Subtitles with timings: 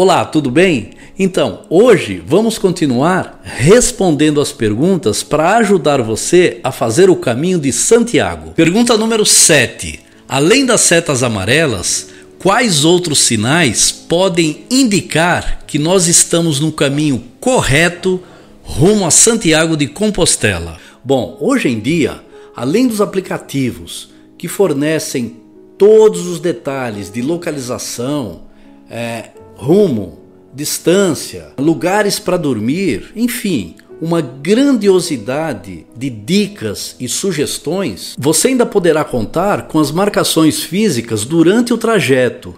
[0.00, 0.92] Olá, tudo bem?
[1.18, 7.70] Então, hoje vamos continuar respondendo as perguntas para ajudar você a fazer o caminho de
[7.74, 8.52] Santiago.
[8.52, 10.00] Pergunta número 7.
[10.26, 12.08] Além das setas amarelas,
[12.38, 18.18] quais outros sinais podem indicar que nós estamos no caminho correto
[18.62, 20.78] rumo a Santiago de Compostela?
[21.04, 22.18] Bom, hoje em dia,
[22.56, 25.36] além dos aplicativos que fornecem
[25.76, 28.44] todos os detalhes de localização,
[28.88, 30.18] é, rumo,
[30.54, 39.68] distância, lugares para dormir, enfim, uma grandiosidade de dicas e sugestões, você ainda poderá contar
[39.68, 42.54] com as marcações físicas durante o trajeto,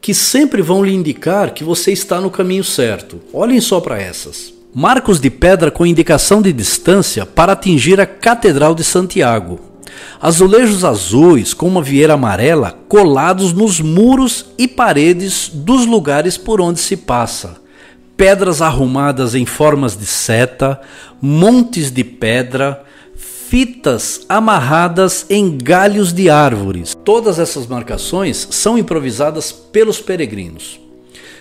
[0.00, 3.20] que sempre vão lhe indicar que você está no caminho certo.
[3.32, 4.52] Olhem só para essas.
[4.74, 9.69] Marcos de pedra com indicação de distância para atingir a Catedral de Santiago.
[10.20, 16.80] Azulejos azuis com uma vieira amarela colados nos muros e paredes dos lugares por onde
[16.80, 17.56] se passa.
[18.16, 20.80] Pedras arrumadas em formas de seta,
[21.20, 22.84] montes de pedra,
[23.16, 26.94] fitas amarradas em galhos de árvores.
[27.04, 30.78] Todas essas marcações são improvisadas pelos peregrinos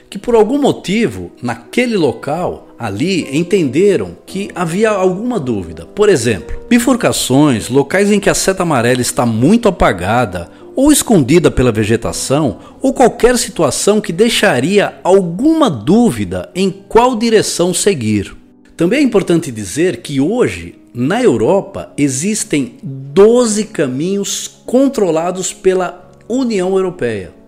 [0.09, 5.85] que por algum motivo, naquele local, ali, entenderam que havia alguma dúvida.
[5.85, 11.73] Por exemplo, bifurcações, locais em que a seta amarela está muito apagada ou escondida pela
[11.73, 18.33] vegetação, ou qualquer situação que deixaria alguma dúvida em qual direção seguir.
[18.77, 27.38] Também é importante dizer que hoje, na Europa, existem 12 caminhos controlados pela União Europeia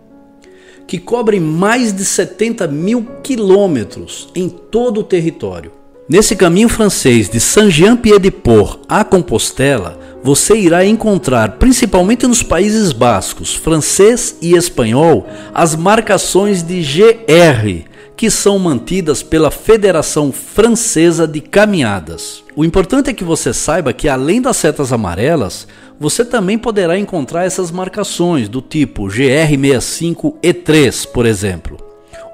[0.87, 5.71] que cobrem mais de 70 mil quilômetros em todo o território.
[6.09, 14.35] Nesse caminho francês de Saint-Jean-Pied-de-Port a Compostela, você irá encontrar, principalmente nos Países Bascos, francês
[14.41, 17.89] e espanhol, as marcações de GR,
[18.21, 22.43] que são mantidas pela Federação Francesa de Caminhadas.
[22.55, 25.67] O importante é que você saiba que, além das setas amarelas,
[25.99, 31.77] você também poderá encontrar essas marcações do tipo GR65E3, por exemplo,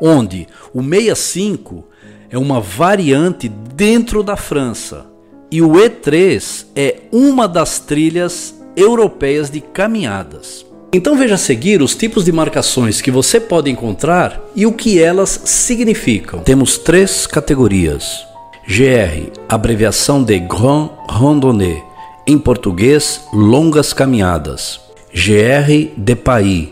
[0.01, 1.85] onde o 65
[2.29, 5.05] é uma variante dentro da França
[5.49, 10.65] e o E3 é uma das trilhas europeias de caminhadas.
[10.91, 14.99] Então veja a seguir os tipos de marcações que você pode encontrar e o que
[14.99, 16.39] elas significam.
[16.39, 18.25] Temos três categorias.
[18.65, 21.83] GR, abreviação de Grand Randonnée,
[22.25, 24.79] em português, longas caminhadas.
[25.13, 26.69] GR de País,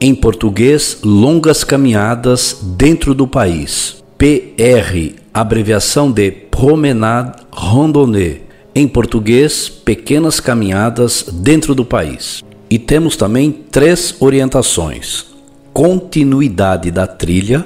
[0.00, 4.02] em português, longas caminhadas dentro do país.
[4.18, 8.42] PR, abreviação de Promenade Randonnée,
[8.74, 12.42] em português, pequenas caminhadas dentro do país.
[12.74, 15.26] E temos também três orientações:
[15.72, 17.64] continuidade da trilha,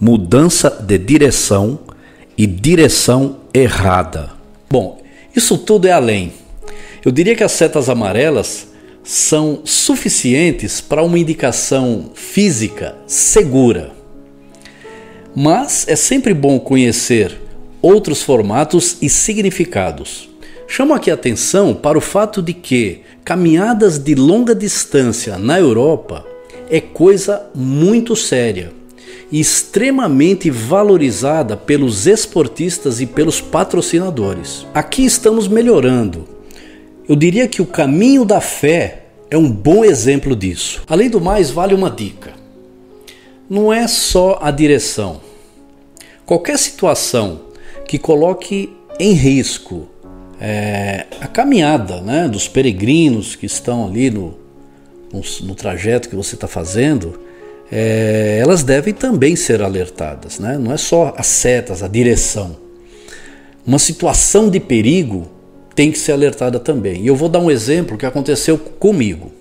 [0.00, 1.80] mudança de direção
[2.36, 4.30] e direção errada.
[4.70, 5.02] Bom,
[5.34, 6.32] isso tudo é além.
[7.04, 8.68] Eu diria que as setas amarelas
[9.02, 13.90] são suficientes para uma indicação física segura.
[15.34, 17.36] Mas é sempre bom conhecer
[17.82, 20.30] outros formatos e significados.
[20.68, 26.24] Chamo aqui a atenção para o fato de que caminhadas de longa distância na Europa
[26.70, 28.72] é coisa muito séria
[29.30, 34.66] e extremamente valorizada pelos esportistas e pelos patrocinadores.
[34.72, 36.26] Aqui estamos melhorando.
[37.06, 40.82] Eu diria que o caminho da fé é um bom exemplo disso.
[40.88, 42.32] Além do mais, vale uma dica:
[43.46, 45.20] não é só a direção.
[46.24, 47.42] Qualquer situação
[47.86, 49.86] que coloque em risco
[50.40, 54.38] é, a caminhada né, dos peregrinos que estão ali no,
[55.12, 57.18] no, no trajeto que você está fazendo,
[57.70, 60.38] é, elas devem também ser alertadas.
[60.38, 60.56] Né?
[60.58, 62.56] Não é só as setas, a direção.
[63.66, 65.28] Uma situação de perigo
[65.74, 67.02] tem que ser alertada também.
[67.02, 69.32] E eu vou dar um exemplo que aconteceu comigo.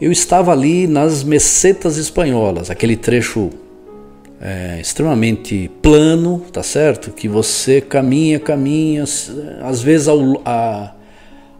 [0.00, 3.50] Eu estava ali nas mesetas espanholas, aquele trecho
[4.40, 7.10] é, extremamente plano, tá certo?
[7.10, 9.04] Que você caminha, caminha,
[9.62, 10.94] às vezes ao, a,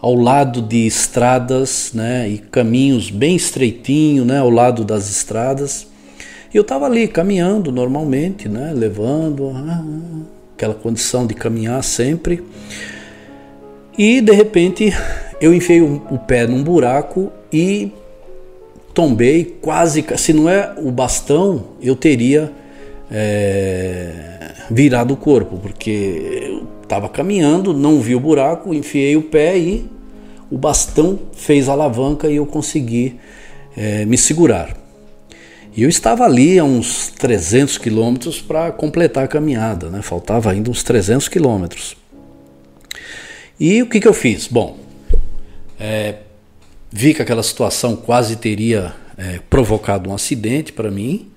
[0.00, 2.28] ao lado de estradas, né?
[2.28, 4.38] E caminhos bem estreitinho, né?
[4.38, 5.86] Ao lado das estradas.
[6.52, 8.72] E eu estava ali caminhando normalmente, né?
[8.74, 9.84] Levando ah,
[10.54, 12.42] aquela condição de caminhar sempre.
[13.96, 14.92] E de repente
[15.40, 17.92] eu enfiei o pé num buraco e
[18.92, 20.04] tombei quase.
[20.16, 22.52] Se não é o bastão, eu teria
[23.10, 29.58] é, virado o corpo, porque eu estava caminhando, não vi o buraco, enfiei o pé
[29.58, 29.90] e
[30.50, 33.18] o bastão fez a alavanca e eu consegui
[33.76, 34.76] é, me segurar.
[35.76, 40.02] E eu estava ali a uns 300 quilômetros para completar a caminhada, né?
[40.02, 41.96] faltava ainda uns 300 quilômetros.
[43.58, 44.46] E o que, que eu fiz?
[44.46, 44.78] Bom,
[45.78, 46.16] é,
[46.92, 51.32] vi que aquela situação quase teria é, provocado um acidente para mim,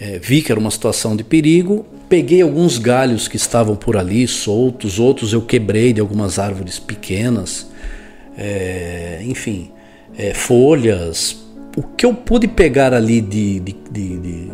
[0.00, 4.26] é, vi que era uma situação de perigo, peguei alguns galhos que estavam por ali
[4.26, 7.70] soltos, outros eu quebrei de algumas árvores pequenas,
[8.36, 9.70] é, enfim,
[10.16, 11.36] é, folhas,
[11.76, 14.50] o que eu pude pegar ali de, de, de,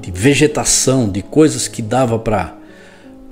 [0.00, 2.62] de vegetação, de coisas que dava para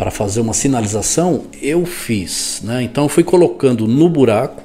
[0.01, 2.63] para fazer uma sinalização, eu fiz.
[2.65, 2.83] Né?
[2.83, 4.63] Então fui colocando no buraco,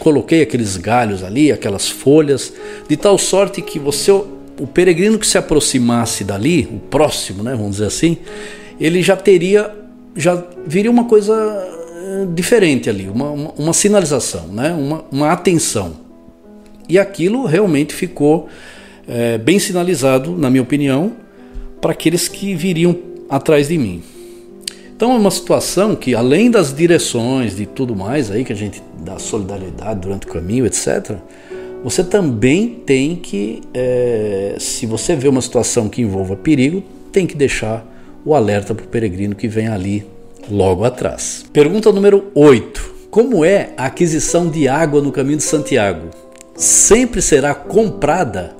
[0.00, 2.52] coloquei aqueles galhos ali, aquelas folhas,
[2.88, 4.10] de tal sorte que você,
[4.62, 8.16] o peregrino que se aproximasse dali, o próximo, né, vamos dizer assim,
[8.80, 9.74] ele já teria,
[10.14, 15.94] já viria uma coisa eh, diferente ali, uma, uma, uma sinalização, né, uma, uma atenção.
[16.88, 18.48] E aquilo realmente ficou
[19.08, 21.12] é, bem sinalizado, na minha opinião,
[21.80, 22.96] para aqueles que viriam
[23.28, 24.02] atrás de mim.
[24.94, 28.80] Então é uma situação que, além das direções, de tudo mais aí que a gente
[29.00, 31.16] dá solidariedade durante o caminho, etc.,
[31.82, 37.36] você também tem que, é, se você vê uma situação que envolva perigo, tem que
[37.36, 37.86] deixar
[38.24, 40.06] o alerta para o peregrino que vem ali
[40.50, 41.44] logo atrás.
[41.52, 42.92] Pergunta número 8.
[43.10, 46.08] Como é a aquisição de água no caminho de Santiago?
[46.54, 48.54] sempre será comprada?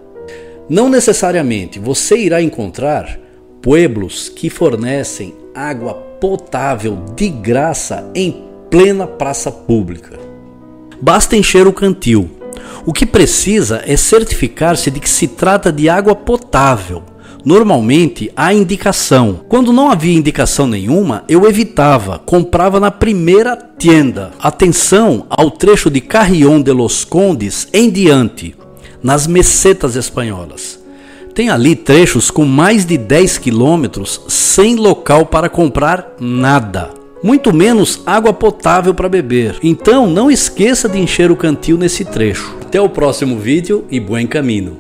[0.68, 1.78] Não necessariamente.
[1.78, 3.18] Você irá encontrar
[3.60, 10.18] pueblos que fornecem água potável de graça em plena praça pública.
[11.00, 12.41] Basta encher o cantil.
[12.84, 17.04] O que precisa é certificar-se de que se trata de água potável
[17.44, 19.40] Normalmente há indicação.
[19.48, 24.30] Quando não havia indicação nenhuma, eu evitava, comprava na primeira tienda.
[24.40, 28.54] Atenção ao trecho de Carrion de los Condes em diante,
[29.02, 30.80] nas mesetas espanholas.
[31.34, 37.01] Tem ali trechos com mais de 10 quilômetros sem local para comprar nada.
[37.22, 39.58] Muito menos água potável para beber.
[39.62, 42.56] Então não esqueça de encher o cantil nesse trecho.
[42.62, 44.76] Até o próximo vídeo e bom caminho.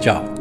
[0.00, 0.35] Tchau.